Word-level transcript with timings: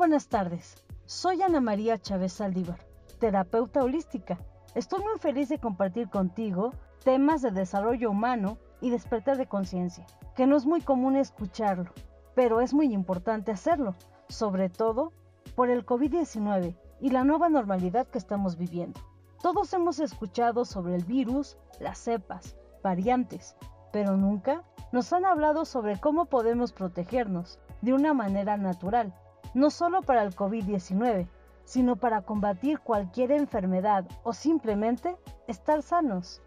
buenas 0.00 0.28
tardes. 0.28 0.82
Soy 1.04 1.42
Ana 1.42 1.60
María 1.60 1.98
Chávez 1.98 2.32
Saldívar, 2.32 2.78
terapeuta 3.18 3.84
holística. 3.84 4.38
Estoy 4.74 5.02
muy 5.02 5.18
feliz 5.18 5.50
de 5.50 5.58
compartir 5.58 6.08
contigo 6.08 6.72
temas 7.04 7.42
de 7.42 7.50
desarrollo 7.50 8.10
humano 8.10 8.56
y 8.80 8.88
despertar 8.88 9.36
de 9.36 9.44
conciencia, 9.44 10.06
que 10.34 10.46
no 10.46 10.56
es 10.56 10.64
muy 10.64 10.80
común 10.80 11.16
escucharlo, 11.16 11.92
pero 12.34 12.62
es 12.62 12.72
muy 12.72 12.94
importante 12.94 13.52
hacerlo, 13.52 13.94
sobre 14.30 14.70
todo 14.70 15.12
por 15.54 15.68
el 15.68 15.84
COVID-19 15.84 16.78
y 17.02 17.10
la 17.10 17.24
nueva 17.24 17.50
normalidad 17.50 18.06
que 18.06 18.16
estamos 18.16 18.56
viviendo. 18.56 18.98
Todos 19.42 19.70
hemos 19.74 20.00
escuchado 20.00 20.64
sobre 20.64 20.94
el 20.94 21.04
virus, 21.04 21.58
las 21.78 21.98
cepas, 21.98 22.56
variantes, 22.82 23.54
pero 23.92 24.16
nunca 24.16 24.64
nos 24.92 25.12
han 25.12 25.26
hablado 25.26 25.66
sobre 25.66 26.00
cómo 26.00 26.24
podemos 26.24 26.72
protegernos 26.72 27.58
de 27.82 27.92
una 27.92 28.14
manera 28.14 28.56
natural, 28.56 29.12
no 29.54 29.70
solo 29.70 30.02
para 30.02 30.22
el 30.22 30.34
COVID-19, 30.34 31.28
sino 31.64 31.96
para 31.96 32.22
combatir 32.22 32.80
cualquier 32.80 33.32
enfermedad 33.32 34.06
o 34.22 34.32
simplemente 34.32 35.16
estar 35.46 35.82
sanos. 35.82 36.42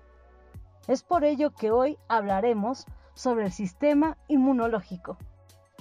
Es 0.87 1.03
por 1.03 1.23
ello 1.23 1.51
que 1.51 1.71
hoy 1.71 1.97
hablaremos 2.09 2.85
sobre 3.13 3.45
el 3.45 3.51
sistema 3.51 4.17
inmunológico. 4.27 5.17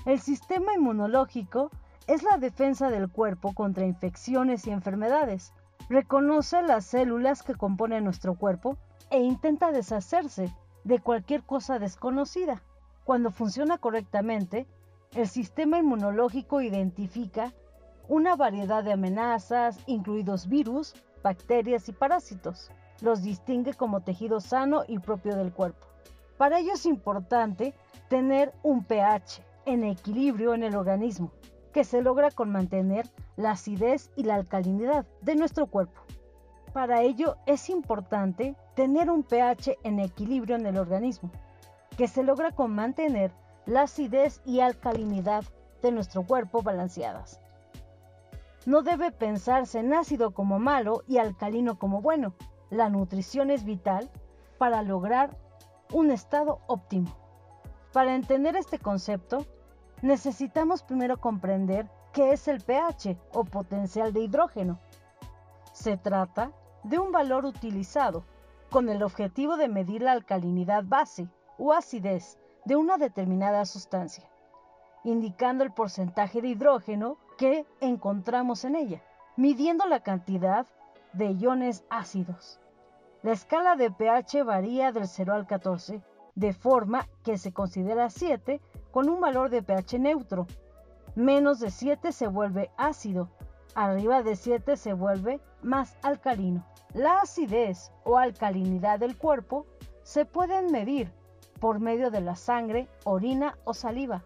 El 0.05 0.21
sistema 0.21 0.75
inmunológico 0.75 1.71
es 2.07 2.23
la 2.23 2.37
defensa 2.37 2.91
del 2.91 3.09
cuerpo 3.09 3.55
contra 3.55 3.87
infecciones 3.87 4.67
y 4.67 4.71
enfermedades. 4.71 5.53
Reconoce 5.89 6.63
las 6.63 6.85
células 6.85 7.43
que 7.43 7.55
componen 7.55 8.05
nuestro 8.05 8.35
cuerpo 8.35 8.77
e 9.11 9.21
intenta 9.21 9.73
deshacerse 9.73 10.55
de 10.85 11.01
cualquier 11.01 11.43
cosa 11.43 11.79
desconocida. 11.79 12.63
Cuando 13.05 13.31
funciona 13.31 13.79
correctamente, 13.79 14.67
el 15.15 15.29
sistema 15.29 15.79
inmunológico 15.79 16.63
identifica 16.63 17.53
una 18.09 18.35
variedad 18.35 18.83
de 18.83 18.93
amenazas, 18.93 19.79
incluidos 19.87 20.49
virus, 20.49 20.95
bacterias 21.23 21.89
y 21.89 21.93
parásitos. 21.93 22.71
Los 23.01 23.23
distingue 23.23 23.75
como 23.75 24.01
tejido 24.01 24.41
sano 24.41 24.85
y 24.89 24.99
propio 24.99 25.37
del 25.37 25.53
cuerpo. 25.53 25.87
Para 26.39 26.59
ello 26.59 26.73
es 26.73 26.87
importante 26.87 27.75
tener 28.09 28.53
un 28.63 28.85
pH 28.85 29.43
en 29.67 29.85
equilibrio 29.85 30.55
en 30.55 30.63
el 30.63 30.77
organismo, 30.77 31.31
que 31.73 31.85
se 31.85 32.01
logra 32.03 32.31
con 32.31 32.51
mantener 32.51 33.07
la 33.37 33.53
acidez 33.53 34.11
y 34.17 34.25
la 34.25 34.37
alcalinidad 34.37 35.07
de 35.21 35.37
nuestro 35.37 35.67
cuerpo. 35.67 36.01
Para 36.73 37.03
ello 37.03 37.37
es 37.47 37.69
importante 37.69 38.57
tener 38.75 39.11
un 39.11 39.23
pH 39.23 39.79
en 39.83 40.01
equilibrio 40.01 40.57
en 40.57 40.67
el 40.67 40.79
organismo, 40.79 41.31
que 41.97 42.09
se 42.09 42.23
logra 42.23 42.53
con 42.53 42.75
mantener 42.75 43.31
la 43.67 43.83
acidez 43.83 44.41
y 44.45 44.61
alcalinidad 44.61 45.45
de 45.83 45.93
nuestro 45.93 46.25
cuerpo 46.25 46.63
balanceadas. 46.63 47.41
No 48.65 48.83
debe 48.83 49.11
pensarse 49.11 49.81
en 49.81 49.93
ácido 49.93 50.33
como 50.33 50.59
malo 50.59 51.03
y 51.09 51.19
alcalino 51.19 51.79
como 51.79 52.01
bueno. 52.01 52.35
La 52.71 52.89
nutrición 52.89 53.51
es 53.51 53.65
vital 53.65 54.09
para 54.59 54.83
lograr 54.83 55.37
un 55.93 56.11
estado 56.11 56.61
óptimo. 56.69 57.15
Para 57.93 58.15
entender 58.15 58.57
este 58.57 58.79
concepto, 58.79 59.45
necesitamos 60.01 60.83
primero 60.83 61.21
comprender 61.21 61.91
qué 62.13 62.33
es 62.33 62.49
el 62.49 62.61
pH 62.61 63.19
o 63.33 63.45
potencial 63.45 64.13
de 64.13 64.21
hidrógeno. 64.21 64.79
Se 65.73 65.97
trata 65.97 66.53
de 66.85 66.99
un 66.99 67.13
valor 67.13 67.45
utilizado 67.45 68.25
con 68.71 68.89
el 68.89 69.03
objetivo 69.03 69.57
de 69.57 69.69
medir 69.69 70.03
la 70.03 70.13
alcalinidad 70.13 70.85
base 70.85 71.29
o 71.59 71.73
acidez 71.73 72.39
de 72.65 72.77
una 72.77 72.97
determinada 72.97 73.65
sustancia, 73.65 74.29
indicando 75.05 75.65
el 75.65 75.73
porcentaje 75.73 76.41
de 76.41 76.49
hidrógeno 76.49 77.19
que 77.37 77.67
encontramos 77.81 78.65
en 78.65 78.77
ella, 78.77 79.03
midiendo 79.37 79.87
la 79.87 80.01
cantidad 80.01 80.67
de 81.13 81.33
iones 81.33 81.85
ácidos. 81.91 82.61
La 83.23 83.33
escala 83.33 83.77
de 83.77 83.91
pH 83.91 84.43
varía 84.45 84.93
del 84.93 85.07
0 85.07 85.35
al 85.35 85.47
14, 85.47 86.03
de 86.35 86.53
forma 86.53 87.09
que 87.23 87.39
se 87.39 87.53
considera 87.53 88.11
7 88.11 88.61
con 88.91 89.09
un 89.09 89.21
valor 89.21 89.51
de 89.51 89.63
pH 89.63 89.99
neutro. 89.99 90.47
Menos 91.15 91.61
de 91.61 91.71
7 91.71 92.13
se 92.13 92.27
vuelve 92.27 92.71
ácido, 92.77 93.29
arriba 93.75 94.23
de 94.23 94.37
7 94.37 94.77
se 94.77 94.93
vuelve 94.93 95.41
más 95.63 95.97
alcalino. 96.03 96.67
La 96.95 97.21
acidez 97.21 97.93
o 98.05 98.19
alcalinidad 98.19 98.99
del 98.99 99.17
cuerpo 99.17 99.67
se 100.03 100.25
pueden 100.25 100.73
medir 100.73 101.13
por 101.63 101.79
medio 101.79 102.11
de 102.11 102.21
la 102.21 102.35
sangre, 102.35 102.89
orina 103.05 103.57
o 103.63 103.73
saliva. 103.73 104.25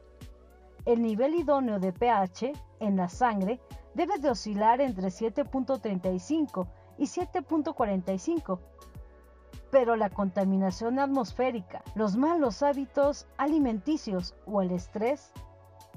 El 0.87 1.03
nivel 1.03 1.35
idóneo 1.35 1.79
de 1.79 1.93
pH 1.93 2.55
en 2.81 2.97
la 2.97 3.11
sangre 3.11 3.61
debe 3.93 4.17
de 4.17 4.31
oscilar 4.31 4.81
entre 4.81 5.09
7.35 5.09 6.67
y 6.97 7.05
7.45. 7.05 8.59
Pero 9.71 9.97
la 9.97 10.09
contaminación 10.09 10.99
atmosférica, 10.99 11.83
los 11.95 12.17
malos 12.17 12.63
hábitos 12.63 13.27
alimenticios 13.37 14.35
o 14.47 14.63
el 14.63 14.71
estrés 14.71 15.31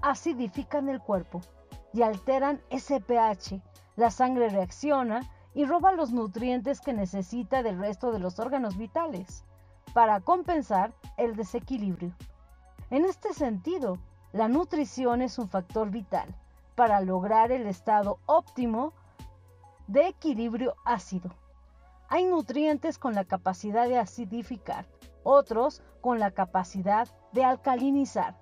acidifican 0.02 0.90
el 0.90 1.00
cuerpo 1.00 1.40
y 1.94 2.02
alteran 2.02 2.60
ese 2.70 3.00
pH. 3.00 3.62
La 3.96 4.12
sangre 4.12 4.50
reacciona 4.50 5.22
y 5.54 5.64
roba 5.64 5.94
los 5.94 6.12
nutrientes 6.12 6.82
que 6.82 6.92
necesita 6.92 7.64
del 7.64 7.80
resto 7.80 8.12
de 8.12 8.20
los 8.20 8.40
órganos 8.40 8.76
vitales 8.76 9.46
para 9.94 10.20
compensar 10.20 10.94
el 11.19 11.35
desequilibrio. 11.35 12.13
En 12.90 13.06
este 13.06 13.34
sentido, 13.34 14.00
la 14.31 14.47
nutrición 14.47 15.22
es 15.22 15.38
un 15.38 15.50
factor 15.50 15.90
vital 15.90 16.34
para 16.75 17.02
lograr 17.02 17.52
el 17.52 17.68
estado 17.68 18.19
óptimo 18.25 18.94
de 19.88 20.07
equilibrio 20.07 20.75
ácido. 20.85 21.30
Hay 22.07 22.25
nutrientes 22.25 22.97
con 22.97 23.13
la 23.13 23.25
capacidad 23.25 23.88
de 23.88 24.00
acidificar, 24.00 24.88
otros 25.24 25.84
con 26.02 26.19
la 26.19 26.31
capacidad 26.31 27.07
de 27.34 27.44
alcalinizar. 27.44 28.36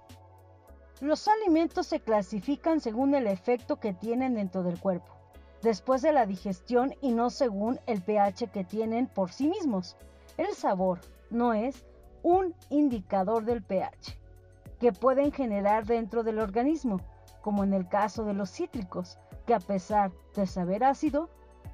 Los 1.02 1.28
alimentos 1.28 1.88
se 1.88 2.00
clasifican 2.00 2.80
según 2.80 3.16
el 3.16 3.28
efecto 3.28 3.80
que 3.80 3.94
tienen 3.94 4.36
dentro 4.36 4.64
del 4.64 4.80
cuerpo, 4.80 5.14
después 5.62 6.02
de 6.02 6.12
la 6.12 6.26
digestión 6.26 6.94
y 7.02 7.12
no 7.12 7.30
según 7.30 7.80
el 7.88 8.02
pH 8.02 8.48
que 8.48 8.64
tienen 8.64 9.08
por 9.08 9.32
sí 9.32 9.48
mismos. 9.48 9.98
El 10.38 10.54
sabor 10.54 11.02
no 11.30 11.54
es 11.54 11.86
un 12.24 12.54
indicador 12.70 13.46
del 13.46 13.62
pH 13.62 14.18
que 14.80 14.92
pueden 14.92 15.32
generar 15.32 15.86
dentro 15.86 16.24
del 16.24 16.40
organismo, 16.40 17.02
como 17.42 17.64
en 17.64 17.74
el 17.74 17.88
caso 17.88 18.24
de 18.26 18.34
los 18.34 18.52
cítricos, 18.52 19.18
que 19.46 19.54
a 19.54 19.60
pesar 19.60 20.12
de 20.36 20.46
saber 20.46 20.84
ácido, 20.84 21.30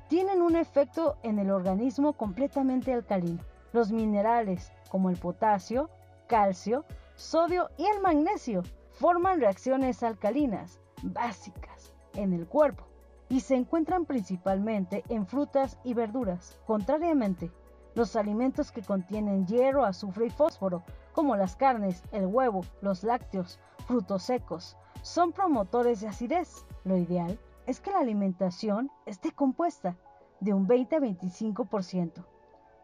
tienen 0.08 0.42
un 0.42 0.56
efecto 0.56 1.18
en 1.24 1.40
el 1.40 1.52
organismo 1.52 2.14
completamente 2.14 2.94
alcalino. 2.94 3.42
Los 3.72 3.92
minerales, 3.92 4.72
como 4.90 5.10
el 5.10 5.18
potasio, 5.18 5.90
calcio, 6.28 6.86
sodio 7.16 7.70
y 7.78 7.86
el 7.88 8.02
magnesio, 8.02 8.64
forman 8.92 9.40
reacciones 9.40 10.04
alcalinas 10.04 10.80
básicas 11.02 11.94
en 12.14 12.34
el 12.34 12.48
cuerpo 12.48 12.86
y 13.28 13.40
se 13.40 13.56
encuentran 13.56 14.06
principalmente 14.06 15.04
en 15.10 15.26
frutas 15.26 15.80
y 15.84 15.96
verduras. 15.96 16.60
Contrariamente, 16.68 17.52
los 17.96 18.16
alimentos 18.16 18.72
que 18.72 18.82
contienen 18.82 19.46
hierro, 19.46 19.86
azufre 19.86 20.28
y 20.28 20.30
fósforo 20.30 20.84
como 21.14 21.36
las 21.36 21.56
carnes, 21.56 22.04
el 22.12 22.26
huevo, 22.26 22.66
los 22.82 23.04
lácteos, 23.04 23.60
frutos 23.88 24.24
secos, 24.24 24.78
son 25.02 25.32
promotores 25.32 26.02
de 26.02 26.08
acidez. 26.08 26.66
Lo 26.84 26.98
ideal 26.98 27.40
es 27.68 27.80
que 27.80 27.92
la 27.92 28.00
alimentación 28.00 28.92
esté 29.06 29.32
compuesta 29.32 29.96
de 30.40 30.54
un 30.54 30.68
20 30.68 30.96
a 30.96 31.00
25% 31.00 32.26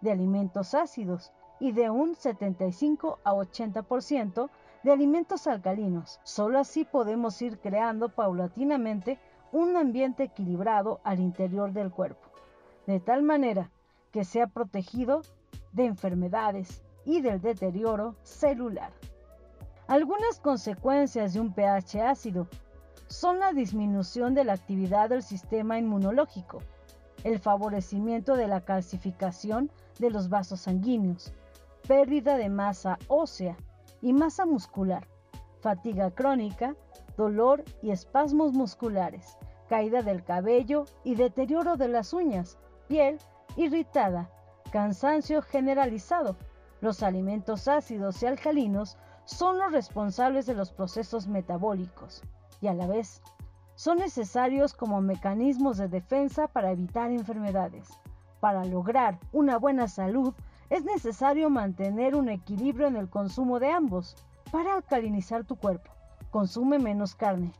de 0.02 0.12
alimentos 0.12 0.74
ácidos 0.74 1.32
y 1.60 1.72
de 1.74 1.90
un 1.90 2.16
75 2.16 3.20
a 3.24 3.34
80% 3.34 4.50
de 4.84 4.92
alimentos 4.92 5.48
alcalinos. 5.48 6.20
Solo 6.24 6.60
así 6.60 6.86
podemos 6.86 7.42
ir 7.42 7.60
creando 7.60 8.10
paulatinamente 8.10 9.20
un 9.52 9.76
ambiente 9.76 10.24
equilibrado 10.24 11.02
al 11.04 11.20
interior 11.20 11.74
del 11.74 11.92
cuerpo, 11.92 12.30
de 12.86 13.00
tal 13.00 13.24
manera 13.24 13.72
que 14.12 14.24
sea 14.24 14.48
protegido 14.48 15.22
de 15.72 15.86
enfermedades, 15.86 16.82
y 17.10 17.22
del 17.22 17.42
deterioro 17.42 18.16
celular. 18.22 18.92
Algunas 19.88 20.40
consecuencias 20.40 21.34
de 21.34 21.40
un 21.40 21.54
pH 21.54 22.02
ácido 22.02 22.48
son 23.08 23.40
la 23.40 23.52
disminución 23.52 24.36
de 24.36 24.44
la 24.44 24.54
actividad 24.54 25.10
del 25.10 25.24
sistema 25.24 25.80
inmunológico, 25.80 26.62
el 27.24 27.40
favorecimiento 27.40 28.36
de 28.36 28.48
la 28.48 28.62
calcificación 28.62 29.72
de 29.98 30.12
los 30.12 30.30
vasos 30.30 30.62
sanguíneos, 30.62 31.34
pérdida 31.88 32.38
de 32.38 32.50
masa 32.50 33.00
ósea 33.08 33.58
y 34.02 34.14
masa 34.14 34.46
muscular, 34.46 35.08
fatiga 35.62 36.12
crónica, 36.12 36.76
dolor 37.18 37.64
y 37.82 37.90
espasmos 37.90 38.54
musculares, 38.54 39.38
caída 39.68 40.04
del 40.04 40.24
cabello 40.24 40.86
y 41.04 41.16
deterioro 41.16 41.76
de 41.76 41.88
las 41.88 42.14
uñas, 42.14 42.60
piel 42.88 43.18
irritada, 43.60 44.30
cansancio 44.72 45.42
generalizado, 45.42 46.38
los 46.80 47.04
alimentos 47.04 47.68
ácidos 47.68 48.24
y 48.24 48.26
alcalinos 48.26 48.98
son 49.26 49.58
los 49.58 49.74
responsables 49.74 50.46
de 50.46 50.54
los 50.54 50.72
procesos 50.72 51.28
metabólicos 51.28 52.24
y 52.62 52.68
a 52.68 52.74
la 52.74 52.88
vez 52.88 53.22
son 53.76 53.98
necesarios 53.98 54.74
como 54.74 55.02
mecanismos 55.02 55.78
de 55.78 55.90
defensa 55.90 56.48
para 56.48 56.72
evitar 56.72 57.12
enfermedades. 57.12 57.90
Para 58.40 58.64
lograr 58.64 59.20
una 59.34 59.58
buena 59.58 59.90
salud, 59.90 60.34
es 60.70 60.86
necesario 60.86 61.50
mantener 61.50 62.16
un 62.16 62.30
equilibrio 62.30 62.88
en 62.88 62.96
el 62.96 63.10
consumo 63.10 63.60
de 63.60 63.72
ambos. 63.72 64.16
Para 64.52 64.76
alcalinizar 64.76 65.44
tu 65.44 65.58
cuerpo, 65.58 65.92
consume 66.32 66.80
menos 66.80 67.14
carne, 67.14 67.52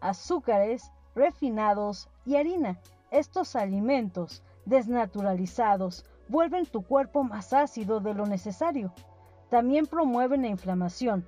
azúcares, 0.00 0.90
refinados 1.14 2.08
y 2.24 2.36
harina. 2.36 2.78
Estos 3.10 3.56
alimentos 3.56 4.42
desnaturalizados 4.68 6.04
vuelven 6.28 6.66
tu 6.66 6.82
cuerpo 6.82 7.24
más 7.24 7.52
ácido 7.52 8.00
de 8.00 8.14
lo 8.14 8.26
necesario. 8.26 8.92
También 9.50 9.86
promueven 9.86 10.42
la 10.42 10.48
inflamación. 10.48 11.26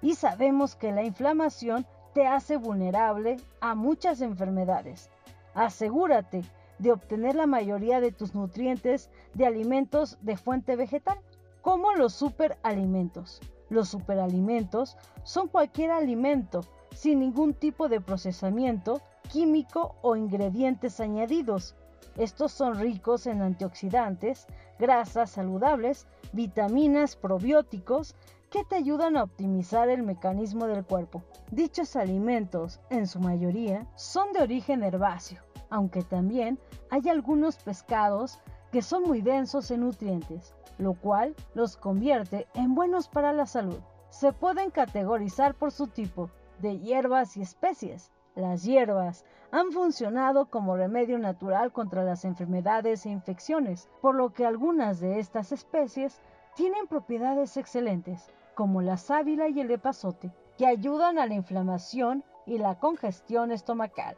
Y 0.00 0.16
sabemos 0.16 0.74
que 0.74 0.92
la 0.92 1.04
inflamación 1.04 1.86
te 2.12 2.26
hace 2.26 2.56
vulnerable 2.56 3.36
a 3.60 3.74
muchas 3.74 4.20
enfermedades. 4.20 5.10
Asegúrate 5.54 6.42
de 6.78 6.92
obtener 6.92 7.36
la 7.36 7.46
mayoría 7.46 8.00
de 8.00 8.10
tus 8.10 8.34
nutrientes 8.34 9.10
de 9.34 9.46
alimentos 9.46 10.18
de 10.20 10.36
fuente 10.36 10.74
vegetal, 10.74 11.18
como 11.60 11.92
los 11.92 12.12
superalimentos. 12.12 13.40
Los 13.70 13.88
superalimentos 13.88 14.96
son 15.22 15.48
cualquier 15.48 15.92
alimento 15.92 16.62
sin 16.90 17.20
ningún 17.20 17.54
tipo 17.54 17.88
de 17.88 18.00
procesamiento 18.00 19.00
químico 19.30 19.94
o 20.02 20.16
ingredientes 20.16 21.00
añadidos. 21.00 21.74
Estos 22.16 22.52
son 22.52 22.78
ricos 22.78 23.26
en 23.26 23.40
antioxidantes, 23.40 24.46
grasas 24.78 25.30
saludables, 25.30 26.06
vitaminas, 26.32 27.16
probióticos, 27.16 28.14
que 28.50 28.64
te 28.64 28.76
ayudan 28.76 29.16
a 29.16 29.22
optimizar 29.22 29.88
el 29.88 30.02
mecanismo 30.02 30.66
del 30.66 30.84
cuerpo. 30.84 31.22
Dichos 31.50 31.96
alimentos, 31.96 32.80
en 32.90 33.06
su 33.06 33.18
mayoría, 33.18 33.86
son 33.94 34.34
de 34.34 34.42
origen 34.42 34.82
herbáceo, 34.82 35.42
aunque 35.70 36.02
también 36.02 36.58
hay 36.90 37.08
algunos 37.08 37.56
pescados 37.56 38.40
que 38.70 38.82
son 38.82 39.04
muy 39.04 39.22
densos 39.22 39.70
en 39.70 39.80
nutrientes, 39.80 40.54
lo 40.76 40.92
cual 40.92 41.34
los 41.54 41.78
convierte 41.78 42.46
en 42.52 42.74
buenos 42.74 43.08
para 43.08 43.32
la 43.32 43.46
salud. 43.46 43.80
Se 44.10 44.34
pueden 44.34 44.70
categorizar 44.70 45.54
por 45.54 45.72
su 45.72 45.86
tipo 45.86 46.30
de 46.58 46.78
hierbas 46.78 47.38
y 47.38 47.42
especies. 47.42 48.12
Las 48.34 48.64
hierbas 48.64 49.24
han 49.50 49.72
funcionado 49.72 50.46
como 50.46 50.76
remedio 50.76 51.18
natural 51.18 51.72
contra 51.72 52.04
las 52.04 52.24
enfermedades 52.24 53.04
e 53.04 53.10
infecciones, 53.10 53.88
por 54.00 54.14
lo 54.14 54.32
que 54.32 54.46
algunas 54.46 55.00
de 55.00 55.18
estas 55.18 55.52
especies 55.52 56.20
tienen 56.54 56.86
propiedades 56.86 57.56
excelentes, 57.56 58.32
como 58.54 58.82
la 58.82 58.96
sábila 58.96 59.48
y 59.48 59.60
el 59.60 59.70
epazote, 59.70 60.32
que 60.58 60.66
ayudan 60.66 61.18
a 61.18 61.26
la 61.26 61.34
inflamación 61.34 62.24
y 62.46 62.58
la 62.58 62.78
congestión 62.78 63.52
estomacal 63.52 64.16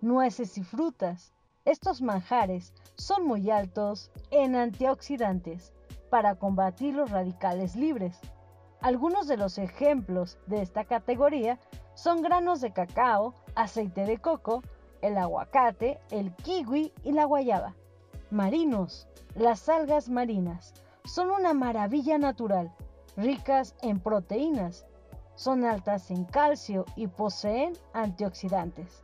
nueces 0.00 0.56
y 0.56 0.62
frutas. 0.62 1.32
Estos 1.64 2.00
manjares 2.00 2.72
son 2.96 3.26
muy 3.26 3.50
altos 3.50 4.10
en 4.30 4.56
antioxidantes 4.56 5.74
para 6.08 6.36
combatir 6.36 6.94
los 6.94 7.10
radicales 7.10 7.76
libres. 7.76 8.18
Algunos 8.80 9.28
de 9.28 9.36
los 9.36 9.58
ejemplos 9.58 10.38
de 10.46 10.62
esta 10.62 10.84
categoría 10.84 11.58
son 11.94 12.22
granos 12.22 12.60
de 12.60 12.72
cacao, 12.72 13.34
aceite 13.54 14.04
de 14.04 14.18
coco, 14.18 14.62
el 15.02 15.16
aguacate, 15.16 15.98
el 16.10 16.34
kiwi 16.36 16.92
y 17.02 17.12
la 17.12 17.24
guayaba. 17.24 17.74
Marinos, 18.30 19.08
las 19.34 19.68
algas 19.68 20.08
marinas, 20.08 20.74
son 21.04 21.30
una 21.30 21.54
maravilla 21.54 22.18
natural, 22.18 22.72
ricas 23.16 23.74
en 23.82 24.00
proteínas, 24.00 24.86
son 25.34 25.64
altas 25.64 26.10
en 26.10 26.24
calcio 26.24 26.84
y 26.96 27.06
poseen 27.06 27.72
antioxidantes 27.92 29.02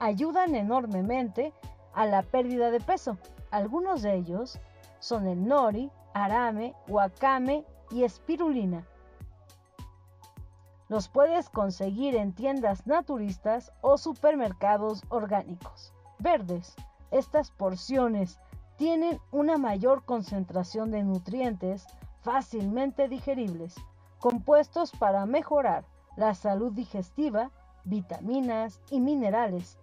ayudan 0.00 0.54
enormemente 0.54 1.52
a 1.94 2.06
la 2.06 2.22
pérdida 2.22 2.72
de 2.72 2.80
peso. 2.80 3.18
Algunos 3.52 4.02
de 4.02 4.16
ellos 4.16 4.58
son 4.98 5.28
el 5.28 5.46
nori, 5.46 5.90
arame, 6.14 6.74
wakame 6.88 7.64
y 7.90 8.02
espirulina. 8.02 8.84
Los 10.90 11.06
puedes 11.06 11.48
conseguir 11.48 12.16
en 12.16 12.32
tiendas 12.32 12.84
naturistas 12.84 13.72
o 13.80 13.96
supermercados 13.96 15.04
orgánicos. 15.08 15.94
Verdes. 16.18 16.74
Estas 17.12 17.52
porciones 17.52 18.40
tienen 18.76 19.20
una 19.30 19.56
mayor 19.56 20.04
concentración 20.04 20.90
de 20.90 21.04
nutrientes 21.04 21.86
fácilmente 22.22 23.06
digeribles, 23.06 23.76
compuestos 24.18 24.90
para 24.90 25.26
mejorar 25.26 25.84
la 26.16 26.34
salud 26.34 26.72
digestiva, 26.72 27.52
vitaminas 27.84 28.80
y 28.90 28.98
minerales, 28.98 29.78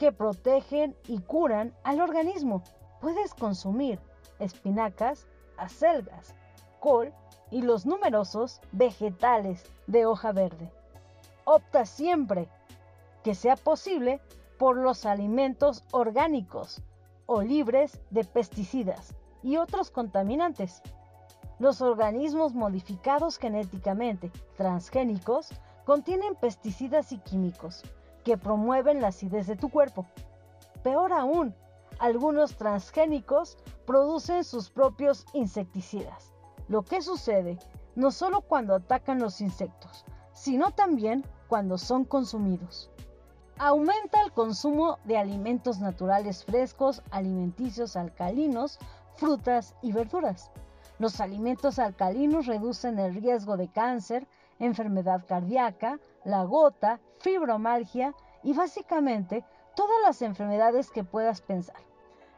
que 0.00 0.10
protegen 0.10 0.96
y 1.06 1.20
curan 1.20 1.72
al 1.84 2.00
organismo. 2.00 2.64
Puedes 3.00 3.34
consumir 3.34 4.00
espinacas, 4.40 5.28
acelgas, 5.58 6.34
col 6.80 7.14
y 7.52 7.60
los 7.62 7.86
numerosos 7.86 8.60
vegetales 8.72 9.64
de 9.86 10.06
hoja 10.06 10.32
verde. 10.32 10.72
Opta 11.44 11.84
siempre 11.84 12.48
que 13.22 13.34
sea 13.34 13.56
posible 13.56 14.20
por 14.58 14.76
los 14.76 15.04
alimentos 15.04 15.84
orgánicos 15.92 16.82
o 17.26 17.42
libres 17.42 18.00
de 18.10 18.24
pesticidas 18.24 19.14
y 19.42 19.58
otros 19.58 19.90
contaminantes. 19.90 20.82
Los 21.58 21.82
organismos 21.82 22.54
modificados 22.54 23.38
genéticamente 23.38 24.32
transgénicos 24.56 25.50
contienen 25.84 26.34
pesticidas 26.34 27.12
y 27.12 27.18
químicos 27.18 27.82
que 28.24 28.38
promueven 28.38 29.02
la 29.02 29.08
acidez 29.08 29.46
de 29.46 29.56
tu 29.56 29.68
cuerpo. 29.68 30.06
Peor 30.82 31.12
aún, 31.12 31.54
algunos 31.98 32.56
transgénicos 32.56 33.58
producen 33.84 34.42
sus 34.42 34.70
propios 34.70 35.26
insecticidas. 35.34 36.32
Lo 36.72 36.80
que 36.80 37.02
sucede 37.02 37.58
no 37.96 38.10
solo 38.10 38.40
cuando 38.40 38.74
atacan 38.74 39.18
los 39.18 39.42
insectos, 39.42 40.06
sino 40.32 40.70
también 40.70 41.22
cuando 41.46 41.76
son 41.76 42.06
consumidos. 42.06 42.90
Aumenta 43.58 44.22
el 44.22 44.32
consumo 44.32 44.98
de 45.04 45.18
alimentos 45.18 45.80
naturales 45.80 46.46
frescos, 46.46 47.02
alimenticios 47.10 47.94
alcalinos, 47.94 48.78
frutas 49.16 49.74
y 49.82 49.92
verduras. 49.92 50.50
Los 50.98 51.20
alimentos 51.20 51.78
alcalinos 51.78 52.46
reducen 52.46 52.98
el 52.98 53.16
riesgo 53.16 53.58
de 53.58 53.68
cáncer, 53.68 54.26
enfermedad 54.58 55.26
cardíaca, 55.28 55.98
la 56.24 56.42
gota, 56.44 57.00
fibromalgia 57.20 58.14
y 58.42 58.54
básicamente 58.54 59.44
todas 59.76 60.00
las 60.06 60.22
enfermedades 60.22 60.90
que 60.90 61.04
puedas 61.04 61.42
pensar. 61.42 61.82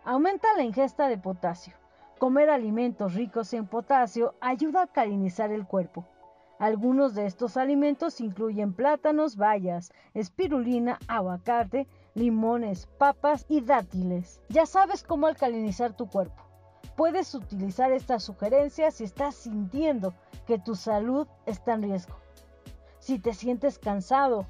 Aumenta 0.05 0.49
la 0.57 0.65
ingesta 0.65 1.07
de 1.07 1.19
potasio. 1.19 1.84
Comer 2.25 2.49
alimentos 2.49 3.13
ricos 3.13 3.53
en 3.53 3.67
potasio 3.67 4.35
ayuda 4.41 4.79
a 4.79 4.83
alcalinizar 4.85 5.53
el 5.53 5.67
cuerpo. 5.67 6.07
Algunos 6.59 7.15
de 7.15 7.27
estos 7.27 7.59
alimentos 7.59 8.19
incluyen 8.19 8.73
plátanos, 8.73 9.37
bayas, 9.37 9.93
espirulina, 10.15 10.99
aguacate, 11.07 11.87
limones, 12.15 12.87
papas 12.87 13.45
y 13.51 13.61
dátiles. 13.61 14.41
Ya 14.49 14.65
sabes 14.65 15.03
cómo 15.03 15.27
alcalinizar 15.27 15.93
tu 15.93 16.09
cuerpo. 16.09 16.43
Puedes 16.97 17.35
utilizar 17.35 17.93
estas 17.93 18.23
sugerencias 18.23 18.95
si 18.95 19.05
estás 19.05 19.35
sintiendo 19.35 20.15
que 20.47 20.59
tu 20.59 20.77
salud 20.77 21.29
está 21.45 21.75
en 21.75 21.83
riesgo. 21.83 22.17
Si 23.01 23.19
te 23.19 23.35
sientes 23.35 23.79
cansado 23.79 24.47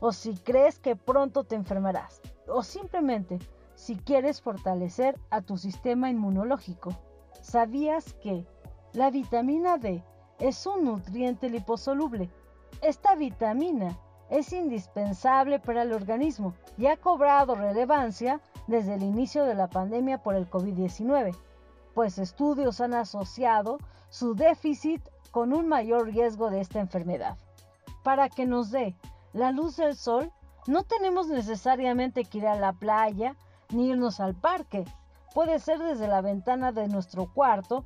o 0.00 0.12
si 0.12 0.34
crees 0.34 0.78
que 0.78 0.96
pronto 0.96 1.44
te 1.44 1.54
enfermarás 1.54 2.20
o 2.46 2.62
simplemente 2.62 3.38
si 3.76 3.94
quieres 3.94 4.40
fortalecer 4.40 5.20
a 5.30 5.42
tu 5.42 5.56
sistema 5.58 6.10
inmunológico. 6.10 6.92
¿Sabías 7.40 8.14
que 8.14 8.44
la 8.92 9.10
vitamina 9.10 9.76
D 9.76 10.02
es 10.40 10.66
un 10.66 10.84
nutriente 10.84 11.48
liposoluble? 11.48 12.30
Esta 12.82 13.14
vitamina 13.14 13.96
es 14.30 14.52
indispensable 14.52 15.60
para 15.60 15.82
el 15.82 15.92
organismo 15.92 16.54
y 16.76 16.86
ha 16.86 16.96
cobrado 16.96 17.54
relevancia 17.54 18.40
desde 18.66 18.94
el 18.94 19.02
inicio 19.02 19.44
de 19.44 19.54
la 19.54 19.68
pandemia 19.68 20.22
por 20.22 20.34
el 20.34 20.50
COVID-19, 20.50 21.36
pues 21.94 22.18
estudios 22.18 22.80
han 22.80 22.94
asociado 22.94 23.78
su 24.08 24.34
déficit 24.34 25.06
con 25.30 25.52
un 25.52 25.68
mayor 25.68 26.06
riesgo 26.06 26.50
de 26.50 26.60
esta 26.60 26.80
enfermedad. 26.80 27.36
Para 28.02 28.28
que 28.28 28.46
nos 28.46 28.70
dé 28.70 28.96
la 29.32 29.52
luz 29.52 29.76
del 29.76 29.96
sol, 29.96 30.32
no 30.66 30.82
tenemos 30.82 31.28
necesariamente 31.28 32.24
que 32.24 32.38
ir 32.38 32.46
a 32.46 32.56
la 32.56 32.72
playa 32.72 33.36
ni 33.70 33.88
irnos 33.88 34.20
al 34.20 34.34
parque. 34.34 34.84
Puede 35.34 35.58
ser 35.58 35.78
desde 35.78 36.08
la 36.08 36.20
ventana 36.20 36.72
de 36.72 36.88
nuestro 36.88 37.32
cuarto, 37.32 37.84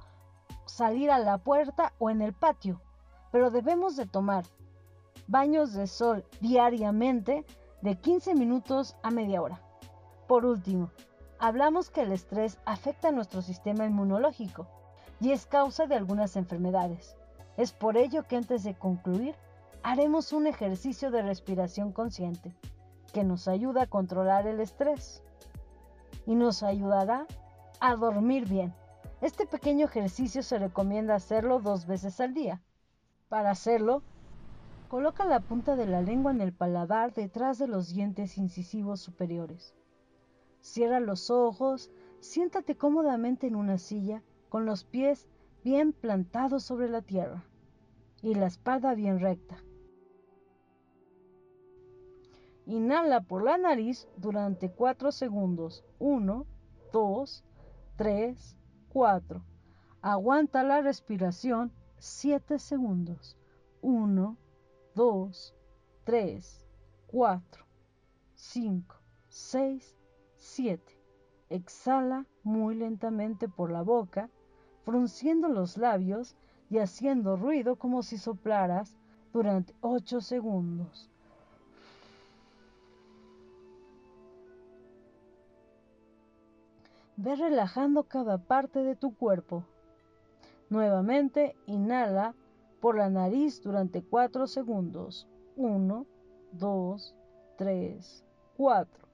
salir 0.67 1.11
a 1.11 1.19
la 1.19 1.39
puerta 1.39 1.93
o 1.99 2.11
en 2.11 2.23
el 2.23 2.33
patio. 2.33 2.81
Pero 3.33 3.51
debemos 3.51 3.97
de 3.97 4.07
tomar 4.07 4.45
baños 5.27 5.73
de 5.73 5.87
sol 5.87 6.25
diariamente 6.41 7.45
de 7.83 7.97
15 7.97 8.35
minutos 8.35 8.97
a 9.03 9.11
media 9.11 9.43
hora. 9.43 9.61
Por 10.27 10.45
último, 10.45 10.91
hablamos 11.39 11.91
que 11.91 12.03
el 12.03 12.13
estrés 12.13 12.59
afecta 12.65 13.09
a 13.09 13.13
nuestro 13.13 13.43
sistema 13.43 13.87
inmunológico 13.87 14.67
y 15.21 15.33
es 15.33 15.47
causa 15.47 15.87
de 15.87 15.95
algunas 15.95 16.37
enfermedades. 16.37 17.17
Es 17.57 17.73
por 17.73 17.97
ello 17.97 18.25
que 18.27 18.37
antes 18.37 18.65
de 18.65 18.75
concluir, 18.75 19.35
haremos 19.83 20.33
un 20.33 20.47
ejercicio 20.47 21.11
de 21.11 21.23
respiración 21.23 21.93
consciente. 21.93 22.55
que 23.13 23.25
nos 23.25 23.49
ayuda 23.49 23.83
a 23.83 23.87
controlar 23.89 24.47
el 24.47 24.61
estrés 24.61 25.25
y 26.31 26.37
nos 26.37 26.63
ayudará 26.63 27.27
a 27.81 27.97
dormir 27.97 28.49
bien. 28.49 28.73
Este 29.21 29.47
pequeño 29.47 29.87
ejercicio 29.87 30.45
se 30.45 30.61
recomienda 30.61 31.17
hacerlo 31.17 31.59
dos 31.59 31.87
veces 31.87 32.21
al 32.21 32.35
día. 32.35 32.63
Para 33.29 33.51
hacerlo, 33.51 34.05
coloca 34.89 35.25
la 35.25 35.41
punta 35.41 35.75
de 35.75 35.87
la 35.87 36.03
lengua 36.03 36.31
en 36.31 36.41
el 36.41 36.53
paladar 36.53 37.13
detrás 37.15 37.59
de 37.59 37.67
los 37.67 37.93
dientes 37.93 38.39
incisivos 38.39 39.01
superiores. 39.01 39.75
Cierra 40.61 41.01
los 41.01 41.33
ojos, 41.33 41.91
siéntate 42.21 42.77
cómodamente 42.77 43.49
en 43.49 43.57
una 43.57 43.77
silla 43.77 44.23
con 44.49 44.67
los 44.67 44.85
pies 44.85 45.27
bien 45.65 45.93
plantados 45.93 46.63
sobre 46.63 46.89
la 46.89 47.03
tierra 47.03 47.43
y 48.23 48.37
la 48.37 48.47
espalda 48.47 48.95
bien 48.95 49.19
recta. 49.19 49.57
Inhala 52.71 53.21
por 53.21 53.43
la 53.43 53.59
nariz 53.59 54.07
durante 54.17 54.71
4 54.71 55.11
segundos. 55.11 55.85
1, 55.99 56.47
2, 56.93 57.45
3, 57.97 58.57
4. 58.91 59.43
Aguanta 60.03 60.63
la 60.63 60.81
respiración 60.81 61.73
7 61.99 62.61
segundos. 62.61 63.37
1, 63.83 64.37
2, 64.95 65.55
3, 66.05 66.67
4, 67.09 67.65
5, 68.37 68.97
6, 69.29 69.97
7. 70.37 70.99
Exhala 71.49 72.25
muy 72.45 72.77
lentamente 72.77 73.49
por 73.49 73.73
la 73.73 73.83
boca, 73.83 74.31
frunciendo 74.85 75.49
los 75.49 75.77
labios 75.77 76.37
y 76.71 76.79
haciendo 76.79 77.35
ruido 77.35 77.75
como 77.75 78.05
si 78.05 78.17
soplaras 78.17 78.97
durante 79.33 79.75
8 79.81 80.21
segundos. 80.21 81.10
Ve 87.23 87.37
relajando 87.37 88.05
cada 88.05 88.39
parte 88.39 88.83
de 88.83 88.97
tu 88.97 89.15
cuerpo. 89.15 89.67
Nuevamente, 90.71 91.55
inhala 91.67 92.35
por 92.81 92.97
la 92.97 93.11
nariz 93.11 93.61
durante 93.61 94.03
4 94.03 94.47
segundos. 94.47 95.29
1, 95.57 96.07
2, 96.53 97.15
3, 97.59 98.25
4. 98.57 99.09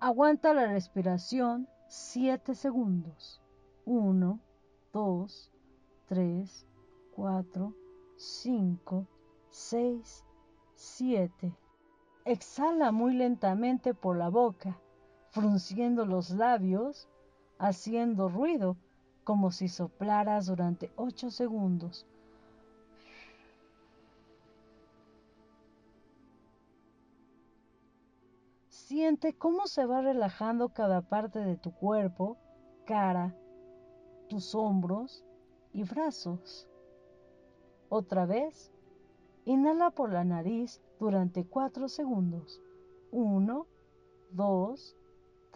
Aguanta 0.00 0.52
la 0.52 0.66
respiración 0.66 1.68
7 1.86 2.56
segundos. 2.56 3.40
1, 3.84 4.40
2, 4.92 5.52
3, 6.06 6.66
4, 7.14 7.74
5, 8.16 9.06
6, 9.48 10.24
7. 10.74 11.56
Exhala 12.24 12.90
muy 12.90 13.14
lentamente 13.14 13.94
por 13.94 14.16
la 14.16 14.28
boca, 14.28 14.76
frunciendo 15.36 16.06
los 16.06 16.30
labios, 16.30 17.10
haciendo 17.58 18.30
ruido 18.30 18.74
como 19.22 19.50
si 19.50 19.68
soplaras 19.68 20.46
durante 20.46 20.90
8 20.96 21.30
segundos. 21.30 22.06
Siente 28.70 29.34
cómo 29.34 29.66
se 29.66 29.84
va 29.84 30.00
relajando 30.00 30.70
cada 30.70 31.02
parte 31.02 31.40
de 31.40 31.58
tu 31.58 31.70
cuerpo, 31.70 32.38
cara, 32.86 33.36
tus 34.30 34.54
hombros 34.54 35.22
y 35.74 35.82
brazos. 35.82 36.66
Otra 37.90 38.24
vez, 38.24 38.72
inhala 39.44 39.90
por 39.90 40.10
la 40.10 40.24
nariz 40.24 40.80
durante 40.98 41.44
4 41.44 41.88
segundos. 41.88 42.62
1, 43.12 43.66
2, 44.30 44.96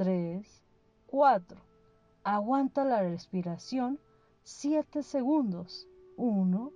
3, 0.01 0.65
4. 1.09 1.61
Aguanta 2.25 2.87
la 2.87 3.03
respiración 3.03 4.01
7 4.45 5.03
segundos. 5.03 5.87
1, 6.17 6.73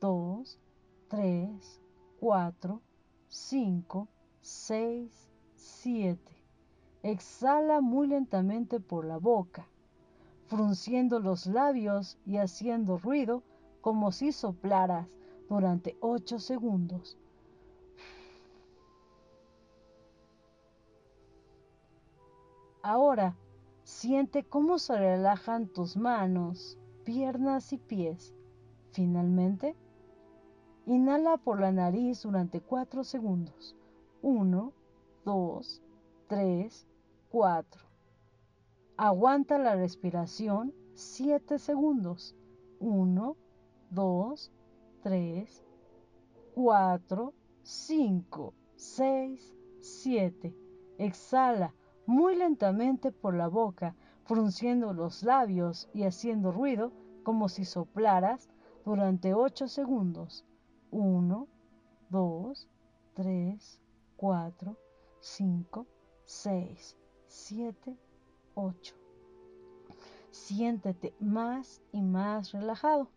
2, 0.00 0.60
3, 1.08 1.80
4, 2.20 2.80
5, 3.26 4.08
6, 4.42 5.30
7. 5.56 6.36
Exhala 7.02 7.80
muy 7.80 8.06
lentamente 8.06 8.78
por 8.78 9.06
la 9.06 9.16
boca, 9.16 9.66
frunciendo 10.46 11.18
los 11.18 11.48
labios 11.48 12.16
y 12.24 12.36
haciendo 12.36 12.96
ruido 12.96 13.42
como 13.80 14.12
si 14.12 14.30
soplaras 14.30 15.08
durante 15.48 15.96
8 16.00 16.38
segundos. 16.38 17.18
Ahora, 22.82 23.36
siente 23.84 24.42
cómo 24.42 24.78
se 24.78 24.98
relajan 24.98 25.68
tus 25.68 25.96
manos, 25.96 26.78
piernas 27.04 27.72
y 27.72 27.78
pies. 27.78 28.34
Finalmente, 28.90 29.76
inhala 30.86 31.36
por 31.36 31.60
la 31.60 31.70
nariz 31.70 32.22
durante 32.22 32.60
4 32.60 33.04
segundos. 33.04 33.76
1, 34.22 34.72
2, 35.24 35.82
3, 36.26 36.88
4. 37.30 37.82
Aguanta 38.96 39.58
la 39.58 39.76
respiración 39.76 40.74
7 40.94 41.60
segundos. 41.60 42.34
1, 42.80 43.36
2, 43.90 44.52
3, 45.04 45.64
4, 46.56 47.32
5, 47.62 48.54
6, 48.74 49.54
7. 49.78 50.56
Exhala 50.98 51.72
muy 52.06 52.36
lentamente 52.36 53.12
por 53.12 53.34
la 53.34 53.48
boca, 53.48 53.94
frunciendo 54.24 54.92
los 54.92 55.22
labios 55.22 55.88
y 55.92 56.04
haciendo 56.04 56.52
ruido 56.52 56.92
como 57.22 57.48
si 57.48 57.64
soplaras 57.64 58.48
durante 58.84 59.34
8 59.34 59.68
segundos. 59.68 60.44
1, 60.90 61.46
2, 62.10 62.68
3, 63.14 63.80
4, 64.16 64.76
5, 65.20 65.86
6, 66.24 66.96
7, 67.26 67.96
8. 68.54 68.94
Siéntete 70.30 71.14
más 71.20 71.82
y 71.92 72.02
más 72.02 72.52
relajado. 72.52 73.08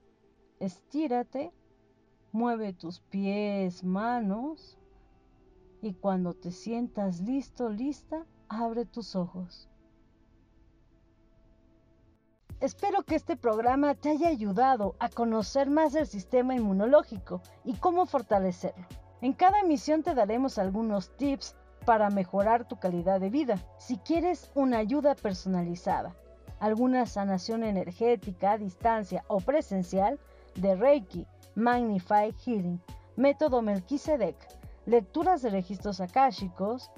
Estírate, 0.59 1.51
mueve 2.31 2.73
tus 2.73 2.99
pies, 2.99 3.83
manos 3.83 4.77
y 5.81 5.93
cuando 5.93 6.33
te 6.33 6.51
sientas 6.51 7.21
listo, 7.21 7.69
lista, 7.69 8.25
abre 8.49 8.85
tus 8.85 9.15
ojos. 9.15 9.69
Espero 12.61 13.03
que 13.03 13.15
este 13.15 13.35
programa 13.35 13.95
te 13.95 14.09
haya 14.09 14.29
ayudado 14.29 14.95
a 14.99 15.09
conocer 15.09 15.69
más 15.69 15.93
el 15.93 16.07
sistema 16.07 16.55
inmunológico 16.55 17.41
y 17.63 17.73
cómo 17.73 18.05
fortalecerlo. 18.05 18.85
En 19.21 19.33
cada 19.33 19.59
emisión 19.59 20.03
te 20.03 20.15
daremos 20.15 20.57
algunos 20.57 21.15
tips 21.17 21.55
para 21.85 22.09
mejorar 22.09 22.67
tu 22.67 22.77
calidad 22.77 23.19
de 23.19 23.29
vida. 23.29 23.59
Si 23.77 23.97
quieres 23.97 24.51
una 24.55 24.77
ayuda 24.77 25.15
personalizada, 25.15 26.15
alguna 26.59 27.05
sanación 27.05 27.63
energética 27.63 28.53
a 28.53 28.57
distancia 28.57 29.23
o 29.27 29.39
presencial 29.39 30.19
de 30.55 30.75
Reiki, 30.75 31.27
Magnify 31.55 32.33
Healing, 32.45 32.79
método 33.15 33.61
Melquisedec, 33.61 34.35
lecturas 34.85 35.41
de 35.41 35.49
registros 35.49 36.01
akáshicos, 36.01 36.89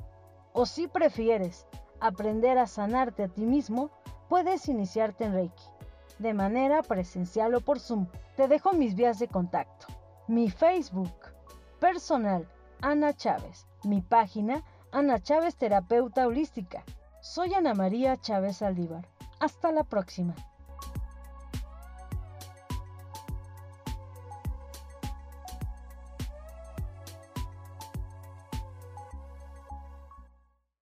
o 0.57 0.65
si 0.65 0.87
prefieres 0.87 1.67
aprender 1.99 2.57
a 2.57 2.65
sanarte 2.65 3.21
a 3.25 3.27
ti 3.27 3.45
mismo, 3.45 3.91
puedes 4.27 4.67
iniciarte 4.67 5.25
en 5.25 5.33
Reiki, 5.33 5.63
de 6.17 6.33
manera 6.33 6.81
presencial 6.81 7.53
o 7.53 7.61
por 7.61 7.79
Zoom. 7.79 8.07
Te 8.35 8.47
dejo 8.47 8.73
mis 8.73 8.95
vías 8.95 9.19
de 9.19 9.27
contacto. 9.27 9.85
Mi 10.27 10.49
Facebook 10.49 11.13
personal, 11.79 12.49
Ana 12.81 13.13
Chávez. 13.13 13.67
Mi 13.83 14.01
página, 14.01 14.63
Ana 14.91 15.21
Chávez 15.21 15.55
Terapeuta 15.57 16.25
Holística. 16.25 16.83
Soy 17.21 17.53
Ana 17.53 17.75
María 17.75 18.17
Chávez 18.17 18.63
Aldívar. 18.63 19.07
Hasta 19.39 19.71
la 19.71 19.83
próxima. 19.83 20.33